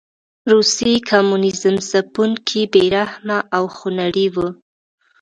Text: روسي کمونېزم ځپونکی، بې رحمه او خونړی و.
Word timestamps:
روسي 0.51 0.93
کمونېزم 1.09 1.75
ځپونکی، 1.89 2.61
بې 2.71 2.83
رحمه 2.97 3.37
او 3.55 3.63
خونړی 3.75 4.27
و. 4.35 4.35